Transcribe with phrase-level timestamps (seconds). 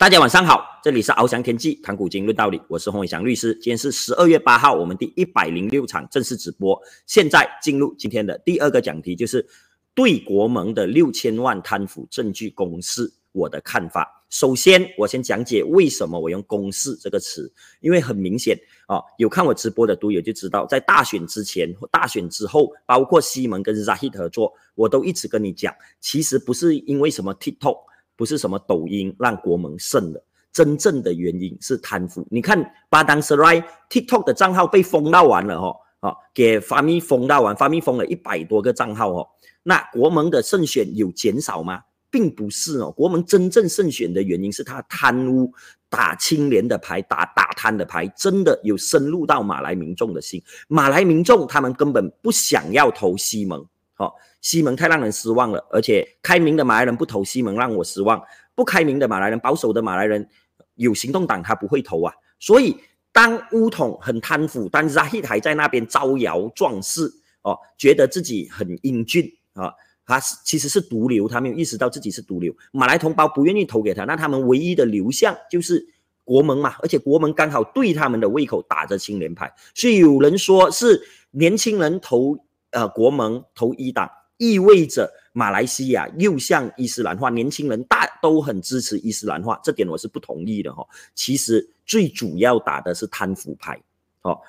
[0.00, 3.52] 大家晚上好，这里是翱翔天际谈古今论道理，我是洪伟翔律师。
[3.56, 6.80] 今天是十二月八号，我们第一百零六场正式直播。
[7.04, 9.46] 现在进入今天的第二个讲题，就是
[9.94, 14.24] 对国盟的六千万贪腐证据公示我的看法。
[14.30, 27.89] 首先，我先讲解为什么我用“公示”这个词，因为很明显啊，有看我直播的读友就知道，在大选之前、大选之后，包括西蒙跟 Zahid 合作，我都一直跟你讲，其实不是因为什么 TikTok。
[28.20, 32.28] 不是什么抖音让国盟胜的，真正的原因是贪腐。
[32.30, 39.26] 你看巴当斯莱 TikTok 的账号被封到完了哈，啊，给发咪封到完，发咪封了一百多个账号哦。
[39.62, 41.80] 那国盟的胜选有减少吗？
[42.10, 45.50] 并不是哦，国盟真正胜选的原因是他贪污
[45.88, 50.42] 打清廉的牌，打打贪的牌，真的有深入到马来民众的心。
[50.68, 53.64] 马来民众他们根本不想要投西盟。
[53.96, 58.22] 哦，西蒙太让人失望了，而且开明的马来人不投西蒙，让我失望。
[58.54, 60.28] 不开明的马来人，保守的马来人，
[60.74, 62.12] 有行动党他不会投啊。
[62.38, 62.76] 所以
[63.12, 69.72] 当乌统很贪腐，当 Zahid 还在那边招摇撞势，哦，觉得自己很英俊啊，
[70.06, 72.54] 他是其实是毒瘤，他没有意识到自己是毒瘤。
[72.72, 75.86] 马来同胞不愿意投给他，那他们唯一的流向就是
[76.24, 82.38] 国盟嘛，而且国盟刚好对他们的胃口打着青连牌，所以有人说是年轻人投。
[82.72, 84.08] 呃，国盟投一党，
[84.40, 90.82] 意味着马来西亚又向伊斯兰化，年轻人大都很支持伊斯兰化，这点我是不同意的哈。
[91.14, 93.78] 其实最主要打的是贪腐牌，
[94.22, 94.40] 哦。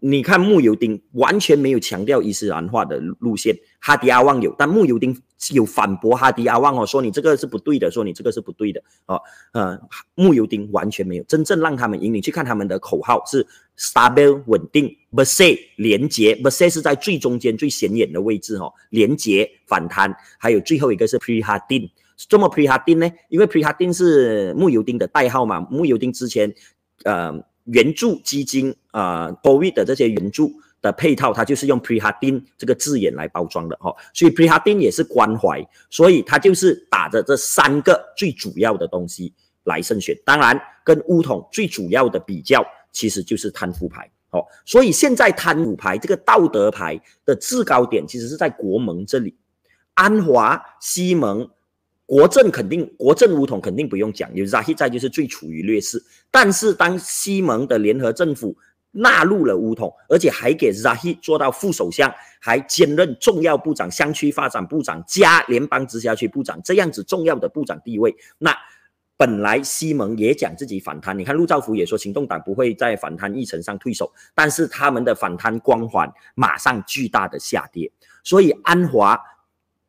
[0.00, 5.14] 你看穆尤丁完全没有强调伊斯兰化的路线，哈迪阿旺有，但穆尤丁
[5.52, 9.20] 有反驳哈迪阿旺哦，说你这个是不对的，说你这个是不对的哦，
[9.52, 9.78] 呃，
[10.14, 13.46] 穆尤丁完全没有真正让他们赢，你去看他们的口号是
[13.76, 22.66] stable 稳定 b e s e 连接 b e s e 是在最中间最显眼的位置哦，连接反弹，还有最后一个是 pre hardin，这么 pre
[22.66, 23.12] hardin 呢？
[23.28, 26.54] 因为 pre hardin 是穆尤丁的代号嘛，穆尤丁之前
[27.04, 27.44] 呃。
[27.64, 30.52] 援助基金啊，Covid 的这些援助
[30.82, 39.32] 的配套，它就是用 Prehardin 这个字眼来包装的哈，所以 Prehardin 也是关怀，所以它就是打着这三个最主要的东西
[39.64, 40.14] 来胜选。
[40.24, 44.44] 当然，跟乌统最主要的比较，其实就是贪腐牌哦。
[44.66, 49.36] 所以现在贪腐牌这个道德牌的制高点，其实是在国盟这里，
[49.94, 51.48] 安华、西盟。
[52.06, 56.02] 国政肯定，国政乌统肯定不用讲，有 Zahid 在就是最处于劣势。
[56.30, 58.54] 但是当西蒙的联合政府
[58.90, 68.54] 纳入了乌统，而且还给 Zahid 做到副首相，还兼任重要部长、乡区发展部长加联邦直辖区部长这样子重要的部长地位，那
[69.16, 77.90] 本来西蒙也讲自己反贪，你看陆兆福也说行动党不会在反贪议程上退守，但是他们的反贪光环马上巨大的下跌，
[78.22, 79.18] 所以安华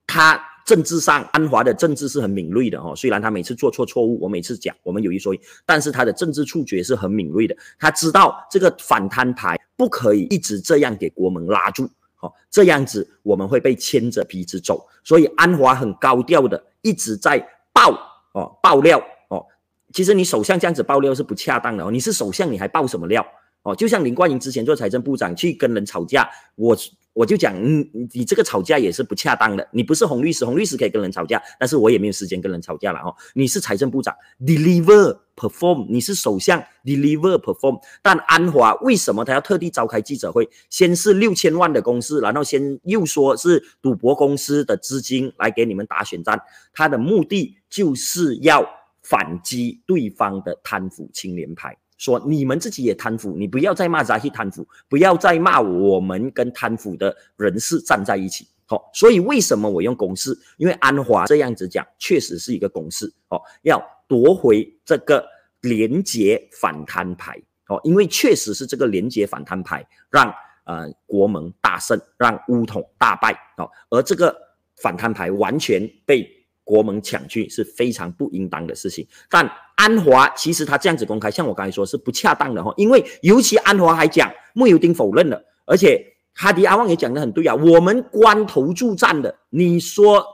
[0.07, 0.54] 他。
[0.65, 2.93] 政治上，安华的政治是很敏锐的哦。
[2.95, 7.55] 虽然他每次做错错误，我每次讲，我们有一说一，但是他的政治触觉是很敏锐的。
[7.77, 11.87] 他知道这个反贪牌不可以一直这样给国门拉住，
[12.19, 14.83] 哦，这样子我们会被牵着鼻子走。
[15.03, 17.37] 所以安华很高调的一直在
[17.71, 17.91] 爆
[18.33, 18.99] 哦爆料
[19.29, 19.45] 哦。
[19.93, 21.91] 其实你首相这样子爆料是不恰当的哦。
[21.91, 23.23] 你是首相，你还爆什么料
[23.61, 23.75] 哦？
[23.75, 26.75] 就像林冠英之前做财政部长去跟人吵架，我。
[27.15, 29.65] 我就讲，嗯，你这个吵架也是不恰当的。
[29.71, 33.15] 你不是洪律师，洪律师可以跟人吵架，但是我也没有时间跟人吵架了哦。
[33.33, 37.79] 你是财政部长，deliver perform，你是首相，deliver perform。
[38.03, 40.47] 但安华为什么他要特地召开记者会？
[40.69, 46.37] 先是六千万的公司，然后先又说是赌博公司的资金来给你们打选战，
[46.73, 48.67] 他的目的就是要
[49.01, 51.77] 反击对方的贪腐青年牌。
[51.97, 58.47] 说你们自己也贪腐，你不要再骂扎希贪腐，不要再骂我们跟贪腐的人士站在一起。
[58.65, 60.37] 好，所以为什么我用公式？
[60.57, 63.05] 因为安华这样子讲，确实是一个公式。
[63.29, 65.25] 哦，要夺回这个
[65.61, 67.39] 廉洁反贪牌。
[67.67, 70.33] 哦，因为确实是这个廉洁反贪牌让
[70.65, 73.31] 呃国盟大胜，让乌统大败。
[73.57, 74.35] 哦，而这个
[74.81, 76.29] 反贪牌完全被。
[76.65, 86.03] 国门抢去是非常不应当的事情，但安华其实他这样子公开，像我刚才说是不恰当的哈，因为尤其安华还讲穆尤丁否认了，而且
[86.33, 90.25] 哈迪阿旺也讲得很对啊，我们关投注站的，你说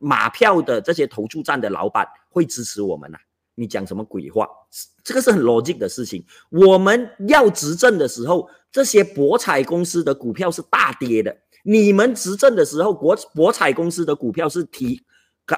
[0.00, 3.16] 马票的这些投注站的老板会支持我们呐？
[3.54, 4.48] 你讲什么鬼话？
[5.04, 6.26] 这个是很逻辑的事情。
[6.50, 15.00] 我们要执政的时候，这些博彩公司的股票是大跌的，你们执政的时候，国博彩公司的股票是提。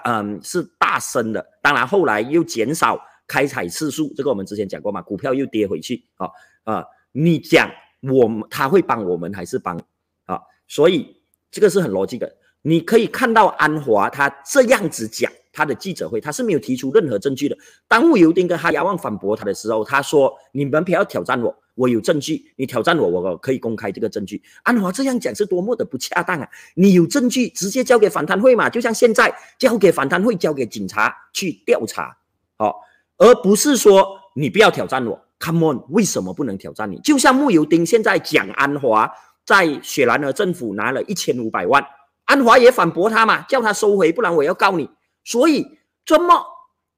[0.04, 6.28] 嗯，是大升的，当然后来又减少开采次数，这个我们之前讲过嘛，股票又跌回去，啊
[6.64, 9.76] 啊，你讲我们他会帮我们还是帮
[10.24, 10.40] 啊？
[10.66, 11.16] 所以
[11.50, 15.30] 这个是很逻辑的，你可以看到安华他这样子讲。
[15.56, 17.56] 他的记者会，他是没有提出任何证据的。
[17.88, 22.52] 当穆尤丁跟哈亚旺反驳他的时候，他说：“你们不要挑战我，我有证据。
[22.56, 26.46] 你挑战我，我可以公开这个证据。”安华这样讲是多么的不恰当啊！
[26.74, 28.68] 你有证据，直接交给反贪会嘛？
[28.68, 32.14] 就像现在交给反贪会，交给警察去调查，
[32.58, 32.76] 好，
[33.16, 35.18] 而不是说你不要挑战我。
[35.40, 36.98] Come on，为什么不能挑战你？
[37.00, 39.10] 就像穆尤丁现在讲安华
[39.46, 41.82] 在雪兰莪政府拿了一千五百万。
[42.26, 44.90] 安华也反驳他嘛，叫他收回，不然我要告你。
[45.26, 45.66] 所以
[46.04, 46.42] 这么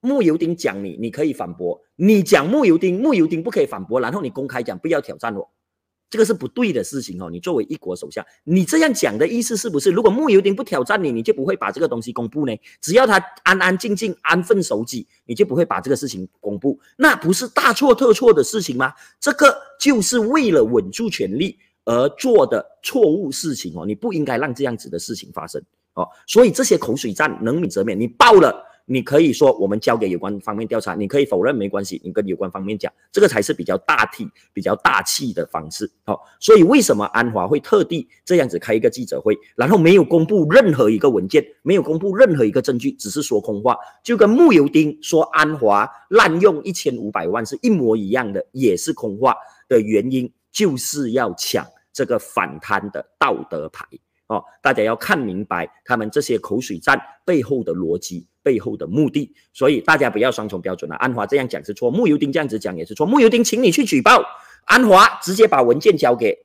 [0.00, 3.98] 穆尤丁讲你，你可以反驳；你讲穆尤丁，穆尤丁不可以反驳。
[3.98, 5.50] 然后你公开讲不要挑战我，
[6.10, 7.30] 这个是不对的事情哦。
[7.30, 9.90] 你作为一国首相，你这样讲的意思是不是？
[9.90, 12.54] 如果穆尤丁不挑战你，你就不会把这个东西公布呢？
[12.82, 16.78] 只要他安安静静、安分守己，你就不会把这个事情公布？
[16.98, 18.92] 那不是大错特错的事情吗？
[19.18, 21.58] 这个就是为了稳住权力。
[21.90, 25.58] 而做的错误事情哦，你不应该让这样子的事情发生
[25.94, 26.08] 哦。
[26.26, 36.18] 所以这些口水战能免则免，你爆了，你可以说我们交给有关方面调查，你可以否认没关系，你跟有关方面讲，这个才是比较大体、比较大气的方式哦。
[36.40, 49.36] 所以为什么安华会特地这样子开一个记者会，然后没有公布任何一个文件，没有公布任何一个证据，只是说空话，就跟木油丁说安华滥用一千五百万是一模一样的，也是空话
[49.68, 51.66] 的原因，就是要抢。
[51.90, 53.84] 这个反贪的道德牌
[54.28, 60.96] 哦，大家要看明白他们这些口水战背后的逻辑、背后的目的，所以大家不要双重标准了。
[60.96, 63.06] 安华这样讲是错，穆尤丁这样子讲也是错。
[63.06, 64.22] 穆尤丁，请你去举报
[64.66, 66.36] 安华，直接把文件交给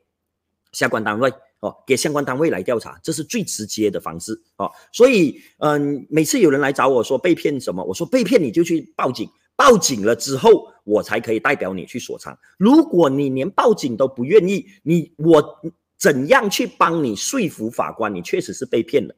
[0.72, 4.72] 相关单位哦，给相关单位来调查，这是最直接的方式哦。
[4.92, 9.30] 所以，嗯，每次有人来找我说被骗什么，我说被骗你就去报警。
[9.56, 12.36] 报警了之后，我才可以代表你去锁仓。
[12.58, 15.62] 如果你连报警都不愿意，你我
[16.04, 18.14] 怎样去帮你说服法官？
[18.14, 19.16] 你确实是被骗了，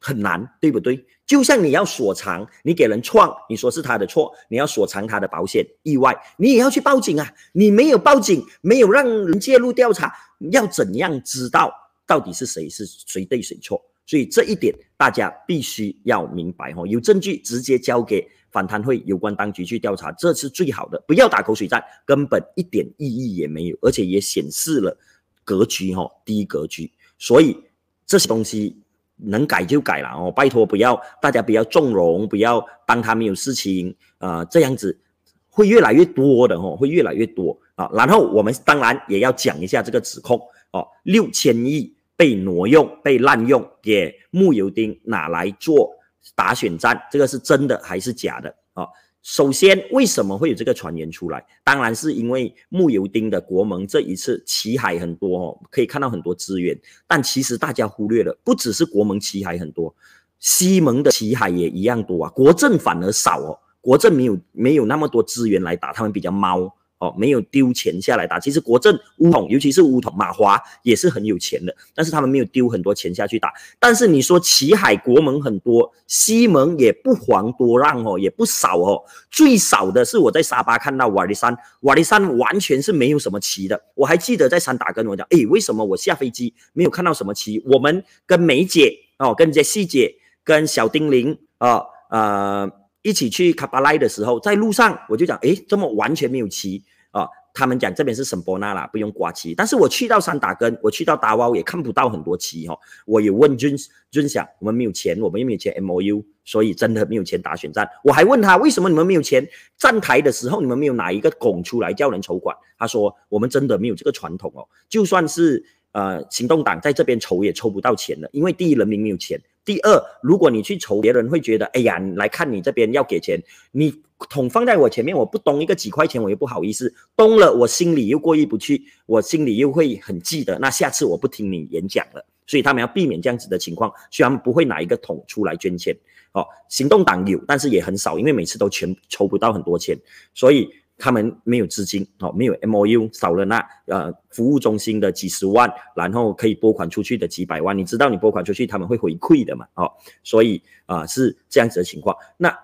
[0.00, 1.06] 很难，对不对？
[1.24, 7.32] 就像你要锁藏，你给人创，你说是他的错，你要锁藏他的保险意外，你也要去报警啊。
[7.52, 10.12] 你没有报警，没有让人介入调查，
[10.50, 11.72] 要怎样知道
[12.04, 13.80] 到底是谁是谁对谁错？
[14.06, 16.84] 所以这一点大家必须要明白哦。
[16.84, 18.28] 有证据直接交给。
[18.52, 20.98] 反贪会有关当局去调查，这是最好的。
[21.06, 24.96] 不要打口水战，根本一点意义也没有，而且也显示了
[25.46, 26.92] 格局哈低格局。
[27.18, 27.56] 所以
[28.04, 28.76] 这些东西
[29.16, 35.00] 能改就改了哦，拜托不要大家不要纵容，不要当他没有事情啊，这样子
[35.48, 37.88] 会越来越多的哦，会越来越多啊。
[37.94, 40.38] 然后我们当然也要讲一下这个指控
[40.72, 45.94] 哦，六千亿被挪用、被滥用，给木油丁拿来做。
[46.34, 48.84] 打选战，这个是真的还是假的啊？
[49.26, 51.44] 首先，为什么会有这个传言出来？
[51.64, 56.78] 当然是因为穆尤丁的国盟这一次旗海很多哦，可以看到很多资源。
[57.08, 59.92] 但其实大家忽略了，不只是国盟旗海很多，
[60.38, 62.30] 西盟的旗海也一样多啊。
[62.30, 66.72] 国政反而少哦，国政没有没有那么多资源来打，他们比较猫。
[66.98, 68.40] 哦，没有丢钱下来打。
[68.40, 73.52] 其实国政乌统，尤其是乌统马华也是很有钱的，但是他们没有丢很多钱下去打。
[73.78, 79.02] 但是你说旗海国盟很多，西盟也不遑多让哦，也不少哦。
[79.30, 83.78] 最少的是我在沙巴看到瓦利山，瓦利山完全是没有什么旗的。
[83.94, 87.62] 我还记得在山打跟我讲，哎，为什么我下飞机没有看到什么旗？
[87.66, 92.85] 我们跟梅姐哦，跟杰西姐，跟小丁玲啊，呃。
[93.06, 96.82] 一起去卡巴莱的时候，在路上我就讲，诶，这么完全没有旗
[97.12, 97.24] 啊？
[97.54, 99.54] 他们讲这边是圣波纳啦，不用挂旗。
[99.54, 102.76] 但是我去到山打根，我去到达瓦也看不到很多旗哦。
[103.06, 103.76] 我有问军
[104.10, 107.88] 军想，我们没有钱，我们又没有钱 M O U，所以真的没有钱打选战。
[108.02, 109.48] 我还问他，为什么你们没有钱？
[109.78, 112.56] 站台的时候你们没有拿一个拱出来叫人筹款？
[112.76, 114.66] 他说，我们真的没有这个传统哦。
[114.88, 115.64] 就算是
[115.96, 119.40] 呃行动党在这边筹也筹不到钱了，因为第一人民没有钱。
[119.64, 123.40] 第二，如果你去筹，别人会觉得，哎呀，来看你这边要给钱，
[123.72, 123.92] 你
[124.28, 135.96] 桶放在我前面，我不东一个几块钱，我又不好意思东了，我心里又过意不去，我心里又会很记得，那下次我不听你演讲了，所以他们要避免这样子的情况，虽然不会拿一个桶出来捐钱，
[136.32, 139.98] 哦，行动党有，但是也很少，因为每次都全筹不到很多钱，
[140.34, 140.68] 所以。
[140.98, 149.66] 他们没有资金哦，没有 M O U，少了那呃服务中心的几十万，然后可以拨款出去的几百万，你知道你拨款出去他们会回馈的嘛？
[149.74, 152.16] 哦，所以啊是这样子的情况。
[152.38, 152.58] 那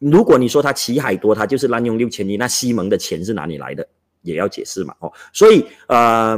[0.00, 3.86] 如果你说他旗海多，他就是滥用六千亿，那西蒙的钱是哪里来的？
[4.22, 4.92] 也要解释嘛？
[4.98, 6.36] 哦，所以呃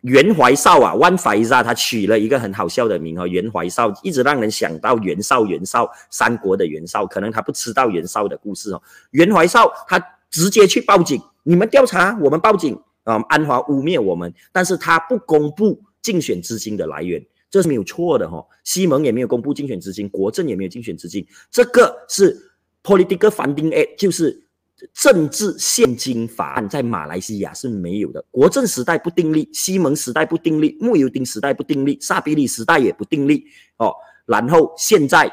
[0.00, 8.82] 袁怀少啊，万怀沙他取了一个很好笑的名哦，袁怀少一直让人想到袁绍，袁绍三国的袁绍，可能他不知道袁绍的故事哦，
[9.12, 10.04] 袁怀少他。
[10.30, 13.16] 直接去报警，你们调查，我们报警啊！
[13.28, 18.44] 安华污蔑我们，但是他不公布竞选资金的来源，这是没有错的哈。
[18.64, 22.50] 西蒙也没有公布竞选资金，国政也没有竞选资金，这个是
[22.82, 24.44] political funding act，就是
[24.92, 28.22] 政治现金法案，在马来西亚是没有的。
[28.30, 33.44] 国政时代不订立，西蒙时代不订立，穆尤丁时代不订立，萨比里时代也不订立
[33.78, 33.94] 哦。
[34.26, 35.32] 然后现在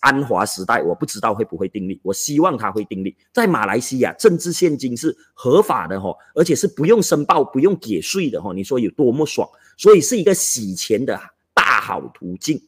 [0.00, 3.16] 安华时代，我不知道会不会订立，我希望他会订立。
[3.32, 8.52] 在马来西亚，政治现金是合法的哈，而且是不用申报、不用给税的哈。
[8.54, 9.48] 你说有多么爽？
[9.76, 11.18] 所以是一个洗钱的
[11.52, 12.60] 大好途径。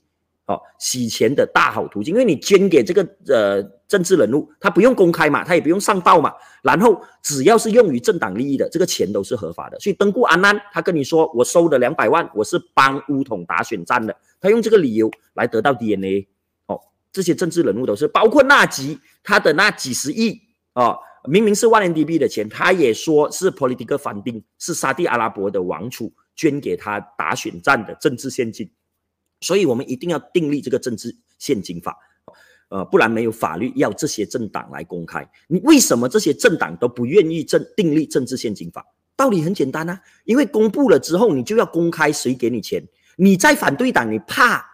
[0.46, 9.80] 哦，洗钱的大好途径，因为你捐给这个呃政治人物，他不用公开嘛，他也不用上报嘛，然后只要是用于政党利益的，这个钱都是合法的。
[9.80, 14.16] 所以登顾安安他跟你说，我收的两百万，我是帮乌统打选战的，
[14.46, 16.28] 他用这个理由来得到 DNA。
[16.66, 20.40] 哦，这些政治人物都是，包括纳吉他的那几十亿
[20.74, 20.96] 哦，
[21.28, 28.70] 明明是万人 DB 的钱，他也说是 political funding，是沙地阿拉伯的王储捐给他打选战的政治现金。
[29.40, 31.98] 所以，我们一定要订立这个政治现金法，
[32.68, 35.28] 呃，不然没有法律要这些政党来公开。
[35.48, 38.86] 你为什么这些政党都不愿意政订立政治现金法？
[39.16, 42.86] 道理很简单啊，因为公布了之后，你就要公开谁给你钱。
[43.16, 44.64] 你在反对党，你怕，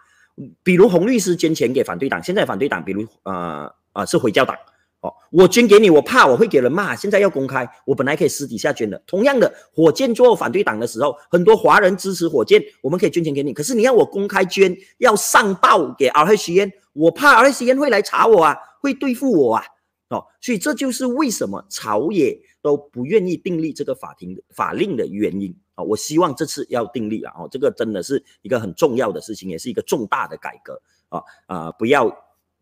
[0.62, 4.56] 比如洪律师捐钱给反对党，现在反对党，比如呃呃是回教党。
[5.00, 6.94] 哦，我捐给你，我怕我会给人骂。
[6.94, 8.96] 现在要公开，我本来可以私底下捐的。
[9.04, 13.52] 同样的，火箭做反对党的时候，很多华人支持火箭，我们可以捐钱给你。
[13.52, 19.64] 可是你要我公开捐，要上报给 R H N，我怕 R H N 会来查我啊，会对付我啊。
[20.10, 25.84] 哦，所以这就是为什么朝野都不愿意订立这个法庭法令的原因啊。
[25.84, 32.10] 我希望这次要订立了哦，这个真的是一个很重要的事情，也是一个重大的改革啊啊，不要。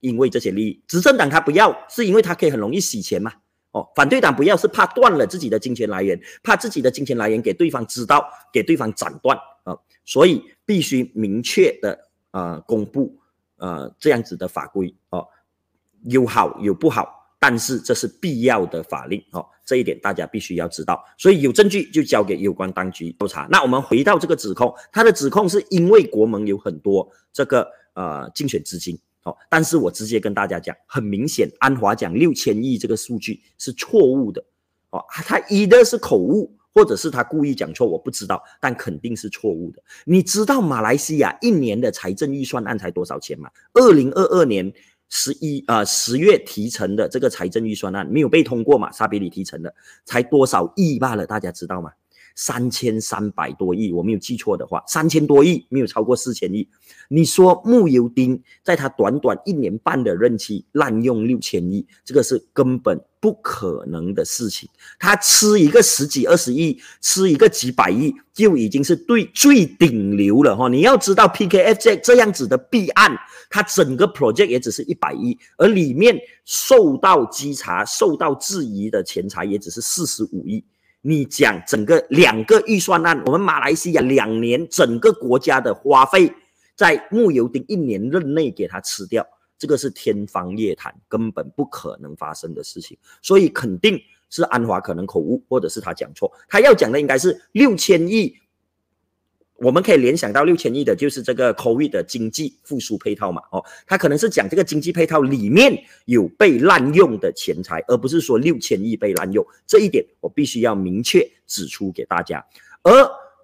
[0.00, 3.30] 因为这些利益，执政党他不要，是因为他可以很容易洗钱嘛？
[3.72, 9.76] 哦，反对党不要，是怕断了自己的金钱来源，怕自己的金钱来源给对方知道，给对方斩断啊，
[10.06, 13.14] 所以必须明确的呃公布
[13.58, 15.28] 呃这样子的法规哦，
[16.04, 21.02] 有好有不好，但是这是必要的法令哦，这一点大家必须要知道。
[21.18, 23.48] 所以有证据就交给有关当局调查。
[23.50, 28.96] 那我们回到这个指控，他的指控是因为国盟有很多这个呃竞选资金。
[29.22, 34.42] 哦，但是我直接跟大家讲，很明显，安华讲六千亿这个数据是错误的，
[34.88, 39.82] 哦，他一的是口误，或者是他故意讲错，我不知道，但肯定是错误的。
[40.06, 43.50] 你知道马来西亚一年的财政预算案才多少钱吗？
[43.74, 44.72] 二零二二年
[45.10, 48.90] 十一啊十月提成的这个财政预算案没有被通过嘛？
[48.90, 49.74] 沙比里提成的
[50.04, 51.90] 才多少亿罢了，大家知道吗？
[52.40, 56.66] 三千三百多亿，我没有记错的话，三千多亿没有超过四千亿。
[57.08, 64.66] 你说穆尤丁在他短短一年半的任期滥用六千亿，这个是根本不可能的事情。
[64.98, 70.66] 他吃一个十几二十亿，吃一个几百亿，就已经是对最顶流了哈。
[70.70, 73.14] 你要知道，PKF 这这样子的弊案，
[73.50, 80.64] 它整个 project 也只是一百亿，而里面受到稽查、受到质疑的钱财也只是四十五亿。
[81.02, 86.32] 你讲整个两个预算案，我们马来西亚两年整个国家的花费，
[86.76, 89.26] 在木油丁一年任内给他吃掉，
[89.58, 92.98] 这个是天方夜谭，根本不可能发生的事情。
[93.22, 98.34] 所以肯定是安华可能口误，或者是他讲错，他要讲的应该是六千亿。
[99.60, 103.42] 我们可以联想到六千亿的就是这个 COVID 的经济复苏配套嘛？
[103.52, 109.44] 哦，他可能是讲这个经济配套里面有被滥用的钱财，而不是说六千亿被滥用。
[109.66, 112.42] 这一点我必须要明确指出给大家。
[112.82, 112.90] 而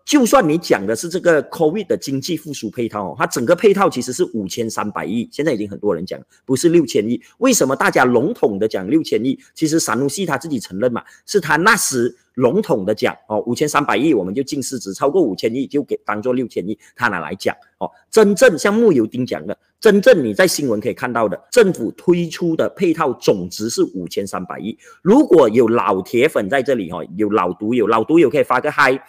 [0.06, 7.20] 就算你讲的是这个 COVID 的经济复苏配套，它整个配套其实是五千三百亿，现在已经很多人讲不是六千亿。
[7.38, 9.38] 为什么大家笼统的讲六千亿？
[9.52, 17.90] 其实散努西他自己承认嘛，是他那时笼统的讲哦，五千三百亿我们就净市值超过五千亿就给当做六千亿，他拿来讲哦。
[18.10, 24.76] 真正像木油丁讲的，真正你在新闻可以看到的，政府推出的配套总值是五千三百亿。
[25.02, 29.02] 如果有老铁粉在这里哈，有老毒友，老毒友可以发个嗨。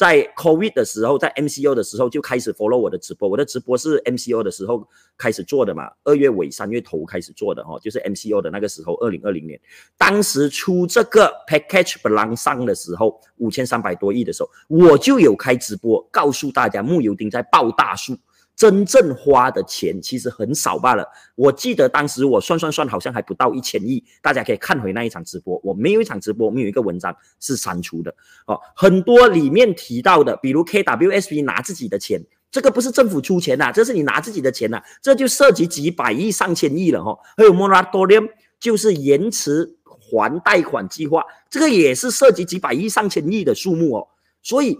[0.00, 3.28] 在 COVID 的时候，在 MCO 的时候就开始 follow 我的直播。
[3.28, 4.82] 我的直播是 MCO 的时候
[5.18, 9.60] 开始做的嘛，二月尾三月头开始做的哦，就是 MCO 的那个时候，二零二零年，
[9.98, 18.16] 当时出这个 package plan 上的时候，五千三百多亿的时候，我就有开直播告诉大家，木油丁在爆大树。
[18.60, 21.08] 真正花的钱其实很少罢了。
[21.34, 24.04] 我记得当时我算算算，好像还不到一千亿。
[24.20, 28.14] 大家可以看回那一场直播，我没有一场直播，没有一个文章是删除的。
[28.46, 37.18] 哦，很多里面提到的，比如 KWSP 拿自己的钱，这个不是政府出钱呐，这是你拿自己的钱呐，这就涉及几百亿、上千亿了哈。
[37.38, 44.08] 还有 Moratorium，就是延迟还贷款计划，这个也是涉及几百亿、上千亿的数目哦。
[44.42, 44.78] 所以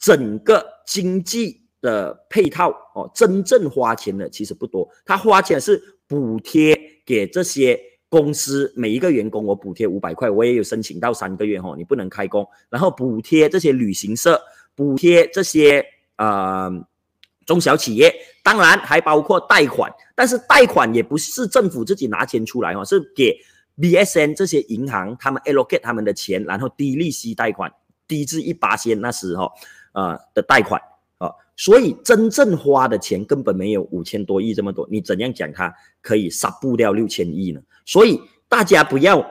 [0.00, 1.59] 整个经济。
[1.80, 14.40] 的配套哦，真正花钱的其实不多，他花钱是补贴给这些公司每一个员工，我补贴五百块，我也有申请到三个月哦，你不能开工，然后补贴这些旅行社，
[14.74, 15.84] 补贴这些
[16.16, 16.70] 呃
[17.46, 23.38] 中小企业，当然还包括贷款，但是贷款也不是政府自己拿钱出来哦，是给
[23.78, 27.72] BSN 这些银行他们 allocate 他们的钱，然后低利息贷款，
[28.06, 29.50] 低至一八千那时候
[29.92, 30.80] 呃的贷款。
[31.60, 37.60] 所以真正花的钱根本没有五千多亿这么多，你怎样讲它可以杀不掉六千亿呢？
[37.84, 39.22] 所以大家不要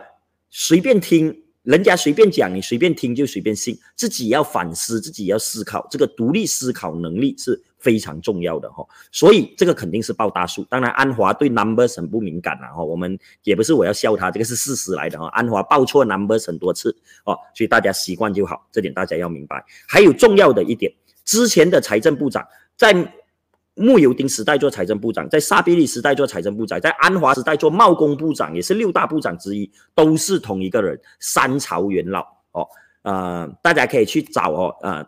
[0.52, 8.86] 随便听人家随便讲，你随便听就随便信，自己要反思，自己要思考，这个独立思考能力是非常重要的哈。
[9.12, 10.64] 所以这个肯定是报大数。
[10.66, 15.26] 当然安华对 numbers 很不敏感了哈，我们也不是我要笑他，这个是事实来的哈。
[15.30, 16.96] 安华报错 numbers 很多次
[17.26, 19.66] 哦，所以大家习惯就好，这点大家要明白。
[19.88, 20.94] 还有重要的一点。
[21.30, 22.44] 之前的财政部长
[22.76, 22.92] 在
[23.76, 32.22] 穆尤丁时代做财政部长，在沙比里时代做财政部长，在安华时代做贸工部长，也是六大部长之一，都是同一个人，三朝元老
[32.54, 32.68] 哦。
[33.04, 34.76] 呃，大家可以去找哦。
[34.82, 35.06] 呃，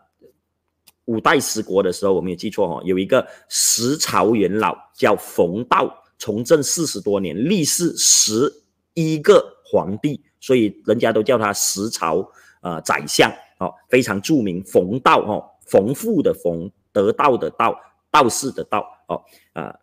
[1.05, 8.53] 五代十国的时候，我没有记错哦，有一个十朝元老叫冯道，从政四十多年，历世十
[8.93, 12.23] 一个皇帝，所以人家都叫他十朝
[12.61, 14.63] 呃宰相哦，非常著名。
[14.63, 15.50] 冯道哦。
[15.71, 17.79] 冯富的冯，得道的道，
[18.11, 19.23] 道士的道，哦，
[19.53, 19.73] 啊，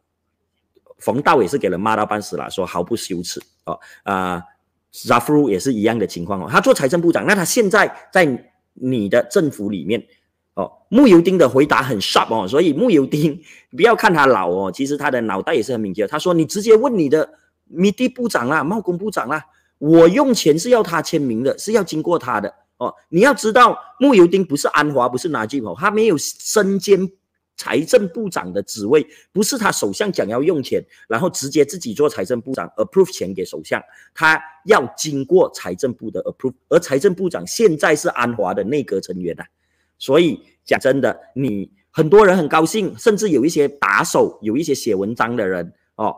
[0.99, 4.43] 冯道也是给人骂到半死了，说毫不羞耻，哦，啊
[4.91, 10.05] 扎夫 f 也是一样的情况哦，他做财政部长，那他现在在你的政府里面，
[10.53, 13.41] 哦，木尤丁的回答很 sharp 哦，所以木尤丁
[13.71, 17.27] 不要看他老哦，其实他的脑袋也是很敏捷，他说你直接问你的
[17.65, 19.43] 米地部长啦，贸工部长啦，
[19.79, 22.53] 我用钱是要他签名的，是要经过他的。
[22.79, 27.11] 哦，你要知道，穆尤丁不是安华，不是拿吉普，他没有身兼
[27.57, 33.83] 财政部长的职位，不是他首相讲要用钱，然后直接自己做财政部长，approve 钱给首相，
[34.15, 39.45] 他要经过财政部的 approve，而财政部长现在是安华的内阁成员呐，
[39.99, 46.15] 所以讲真的，你很多人很高兴，甚至有一些打手，有一些写文章的人，哦。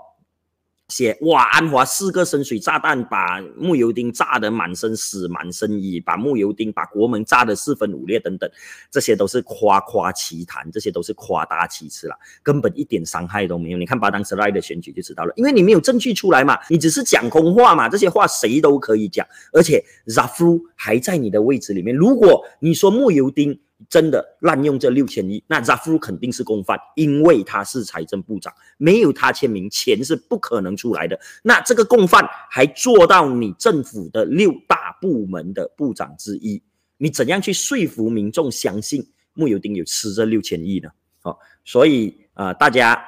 [0.91, 8.51] 写哇，安华四个深水炸弹把木油丁炸得满身屎、满身衣，把木油丁把国门炸得四分五裂等等，
[8.91, 13.79] 这些都是夸夸其谈，这些都是夸大其词了，根本一点伤害都没有。
[13.79, 23.59] 你看巴当斯赖的选举就知道了，因为你没有证据出来嘛，你只是讲空话嘛，这些话谁都可以讲，而且 Zafu 还在你的位置里面，如果你说木油丁。
[23.89, 31.19] 真的滥用这六千亿，那扎夫肯定是共犯，因为他是财政部长，没有他签名，钱是不可能出来的。
[31.43, 36.63] 那这个共犯还做到你政府的六大部门的部长之一，
[36.99, 40.91] 你怎样去说服民众相信穆尤丁有吃这六千亿呢？
[41.23, 43.03] 哦，所以啊，大家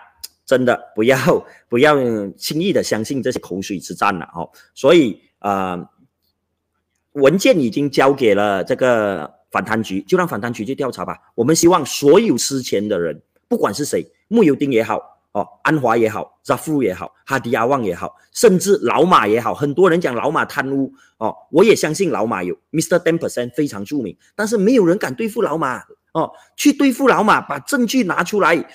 [0.46, 1.18] 真的不要
[1.68, 1.96] 不要
[2.32, 4.50] 轻易的相信这些口水之战了哦。
[4.74, 5.90] 所以啊，
[7.12, 9.41] 文件已经交给了这个。
[9.52, 11.16] 反贪局就让反贪局去调查吧。
[11.36, 14.98] 我们希望所有失钱的人，不管是谁，穆尤丁也好，
[15.32, 22.98] 哦，安华也好，扎夫也好，哈迪亚旺也好，甚至老马也好，很多人讲老马贪污，哦，我也相信老马有，Mr.
[22.98, 25.82] Ten Percent 非常著名，但是没有人敢对付老马，
[26.14, 28.66] 哦，去对付老马，把证据拿出来。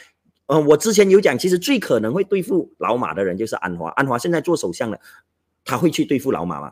[0.46, 4.98] 呃，我之前有讲，其实最可能会对付老马的人就是安华，安华现在做首相了，
[5.66, 6.72] 他会去对付老马吗？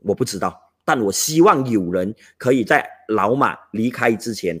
[0.00, 0.71] 我不知道。
[0.84, 4.60] 但我希望有人可以在老马离开之前，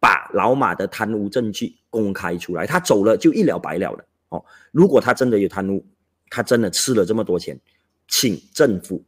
[0.00, 2.66] 把老马的贪污证据公开出来。
[2.66, 4.44] 他走了就一了百了了哦。
[4.72, 5.84] 如果他真的有贪污，
[6.30, 7.58] 他真的吃了这么多钱，
[8.06, 9.04] 请政府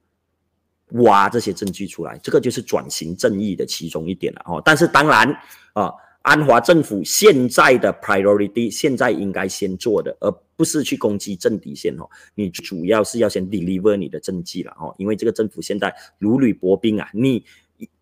[0.92, 2.18] 挖这些证据出来。
[2.22, 4.62] 这个就是转型正义的其中一点了哦。
[4.64, 5.28] 但是当然
[5.74, 5.92] 啊。
[6.22, 12.08] 安华政府现在的 priority，现在应该先做的，而不是去攻击政敌先哦。
[12.34, 17.44] 你主要是要先 deliver 你的政绩了哦，因为这个政府现在如履薄冰啊，你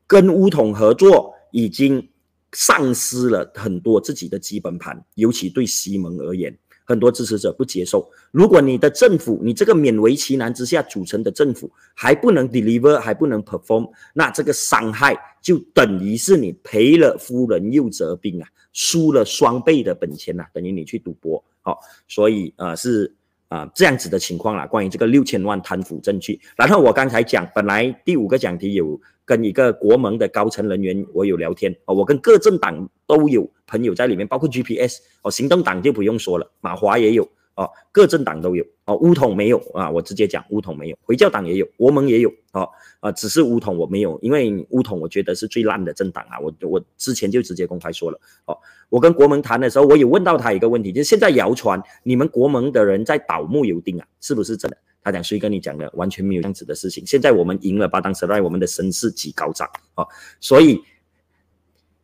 [0.07, 2.09] 跟乌统合作已经
[2.53, 6.59] 丧失了很多自己的基本盘，尤其对西蒙而言。
[6.89, 8.11] 很多支持者不接受。
[8.31, 21.45] 如果你的政府，你这个勉为其难之下组成的政府还不能 deliver，还不能 perform，那这个伤害就等于是你赔了夫人又折兵啊，输了双倍的本钱呐，等于你去赌博。
[21.61, 23.15] 好，所以呃是
[23.49, 24.67] 啊这样子的情况啦。
[24.67, 28.99] 关于这个六千万贪腐证据，然后我刚才讲，本来第五个讲题有。
[29.29, 42.67] 跟一个国盟的高层人员，我有聊天哦，我跟各政党都有朋友在里面，包括 GPS 哦，行动党就不用说了，马华也有哦，各政党都有哦，乌统没有啊，我直接讲乌统没有，回教党也有，国盟也有，哦，
[43.01, 48.57] 啊，只是乌统我没有，因为乌统我觉得是最烂的政党啊，我我之前就直接公开说了，哦，
[48.89, 54.79] 我跟国盟谈的时候，我有问到他一个问题，就是现在谣传你们国盟的人在倒木油丁啊，是不是真的？
[55.09, 55.91] 他讲谁跟你讲的？
[55.95, 57.05] 完全没有这样子的事情。
[57.07, 60.07] 现在我们赢了巴当斯赖，我们的声势极高涨，哦，
[60.41, 60.81] 所以。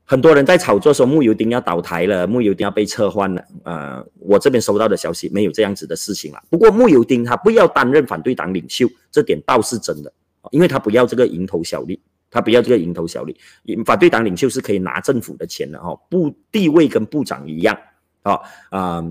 [0.06, 3.42] 很多人在炒作说木油丁要倒台了，木油丁要被撤换了。
[3.62, 6.42] 呃，我这边收到的消息没有这样子的事情了。
[6.50, 10.12] 不过木油丁他不要担任反对党领袖，这点倒是真的，
[10.50, 11.98] 因为他不要这个蝇头小利，
[12.30, 13.34] 他不要这个蝇头小利。
[13.86, 17.74] 反对党领袖是可以拿政府的钱的哈，部地位跟部长一样，
[18.24, 18.38] 啊
[18.68, 19.02] 啊。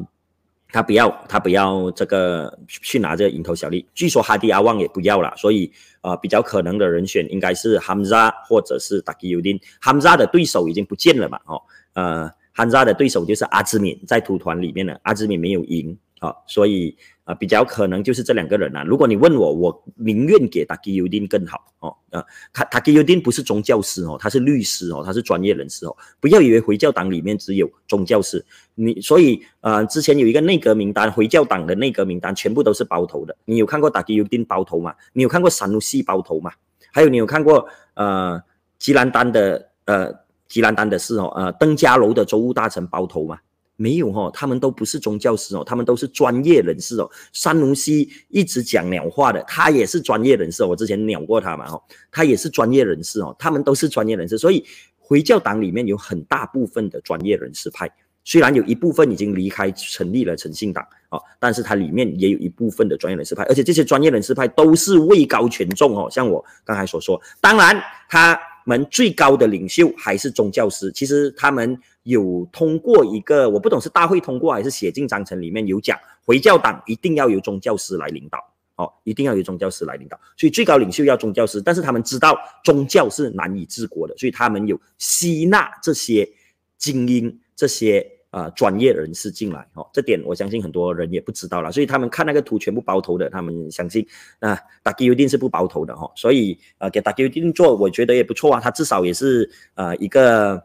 [0.73, 3.85] 他不要，他不要这个去拿这个蝇头小利。
[3.93, 9.57] 据说哈迪阿旺也不要了，所以呃，比较可能的人选应该是哈姆扎或者是达吉尤丁。
[9.79, 11.39] 哈姆扎的对手已经不见了嘛？
[11.45, 11.61] 哦，
[11.93, 15.95] 呃，哈姆扎的对手就是阿兹敏，在图团里面呢，阿兹敏没有赢。
[16.23, 18.81] 啊，所以啊，比较可能就是这两个人啊。
[18.83, 21.93] 如果你问我，我宁愿给达基尤丁更好哦。
[22.11, 25.93] 啊，他达基尤丁不是宗教师哦，他是律师哦，他是专业人士哦。
[26.21, 33.35] 不要以为回教党里面只有宗教师，你所以呃，之前有一个内阁名单，回教党的内阁名单全部都是包头的。
[33.43, 34.95] 你有看过达基尤丁包头吗？
[35.11, 36.53] 你有看过三努西包头吗？
[36.93, 38.41] 还有你有看过呃
[38.79, 40.09] 吉兰丹的呃
[40.47, 43.37] 吉兰丹的事哦，呃登嘉楼的州务大臣包头吗？
[43.75, 47.09] 没有哈，他们都不是宗教师哦，他们都是专业人士哦。
[47.31, 50.67] 山奴西一直讲鸟话的，他也是专业人士哦。
[50.67, 51.81] 我之前鸟过他嘛，哈，
[52.11, 53.35] 他也是专业人士哦。
[53.39, 54.63] 他们都是专业人士，所以
[54.97, 57.89] 回教党里面有很大部分的专业人士派，
[58.23, 66.07] 虽然有一部分已经离开成立了诚信党哦，但是它里面也有一部分的专业人士派，而且这些专业人士派都是位高权重哦。
[66.09, 71.79] 像我刚才所说，当然他们最高的领袖还是宗教师，其实他们。
[72.03, 78.45] 有通过一个，我不懂是大会通过还是写进章程里面有讲，回教党一定要由宗教师来领导，
[78.75, 86.29] 哦，一定要由宗教师来领导，所以最高领袖要宗教师，但是他们知道宗教是难以治国的，所以他们有吸纳这些
[86.77, 94.05] 精英、这些啊专业人士进来，哦，这点我相信很多人也不知道了，所以他们看那个图全部包头的，他们相信
[94.39, 100.61] 啊，达基一定是不包头的，哈，所以呃给达基一定做，我觉得也不错啊，他至少也是呃一个。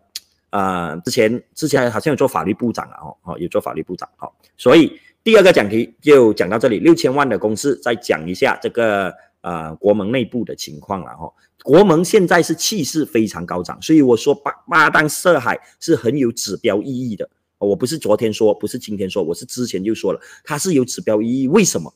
[0.51, 11.31] 啊，之前之前好像有做法律部长啊，哦哦，有做法律部长，好，所以第二个讲题就讲到这里，六千万的公司，再讲一下这个呃国盟内部的情况了哈。
[11.63, 17.29] 国盟现在是气势非常高涨，所以我说巴巴当涉海是很有指标意义的。
[17.59, 21.49] 我不是昨天说，不是今天说，我是之前就说了，它是有指标意义。
[21.49, 21.93] 为什么？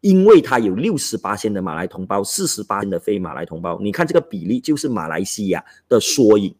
[0.00, 6.54] 因为它有六十八线的马来同胞，四十八线的非马来同胞，你看这个比例就是马来西亚的缩影。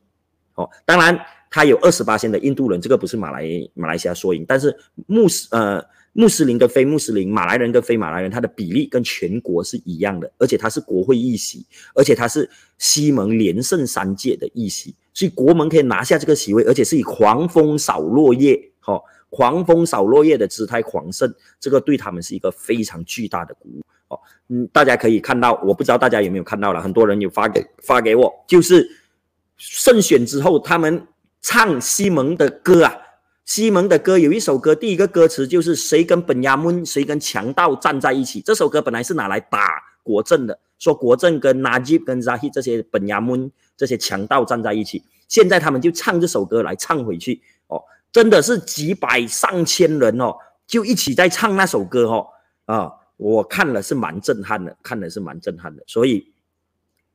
[0.57, 1.19] 哦，当然，
[1.51, 24.19] 它有二十八线的印度人，这个不是马来马来西亚缩影，但是穆斯呃穆斯林跟非穆斯林，马来人跟非马来人，他的比例跟全国是一样的，而且他是国会议席，而且他是西蒙连胜三届的议席，所以国盟可以拿下这个席位，而且是以狂风扫落叶，哈，狂风扫落叶的姿态狂胜，这个对他们是一个非常巨大的鼓舞，哦，
[24.49, 28.97] 嗯，大家可以看到，我不知道大家有没有看到了，很多人有发给发给我，就是。
[29.63, 31.07] 胜选之后，他们
[31.43, 32.97] 唱西蒙的歌啊，
[33.51, 38.41] 西蒙的歌有一首歌，第一个歌词就是谁跟本亚 mun，谁跟强盗站在一起。
[38.41, 45.03] 这首歌本来是拿来打国政的，说国政跟纳吉跟扎希这些本亚 mun 这些强盗站在一起。
[45.27, 47.83] 现在他们就唱这首歌来唱回去哦，
[48.13, 50.33] 真的是几百上千人哦，
[50.69, 52.29] 就一起在唱那首歌哦
[52.67, 56.25] 啊，我看了是蛮震撼的，看了是蛮震撼的，所以。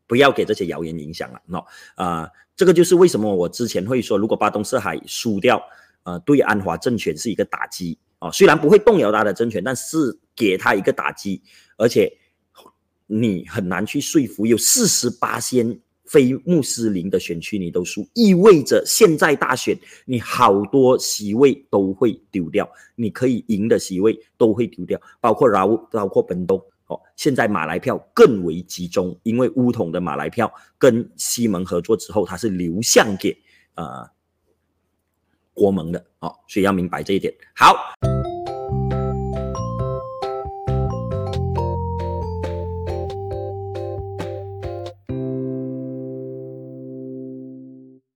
[0.08, 5.60] 不要给这些谣言影响了，喏，啊，这个就是为什么我之前会说，如果巴东四海输掉，
[6.06, 11.42] 呃，对安华政权是一个打击啊，虽然不会动摇他的政权，但是给他一个打击，
[11.78, 12.12] 而且
[13.08, 26.64] 你很难去说服有四十八仙非穆斯林的选区你都输，意味着现在大选你好多席位都会丢掉，你可以赢的席位都会丢掉，包括饶，包括本东。
[26.88, 33.36] 哦，现在马来票更为集中，因为乌统的马来票跟西蒙合作之后，它是流向给
[33.74, 34.08] 呃
[35.56, 37.34] 国盟的啊，所以要明白这一点。
[37.56, 37.76] 好。